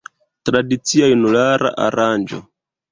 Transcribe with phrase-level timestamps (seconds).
[0.49, 2.45] Tradicia junulara aranĝo.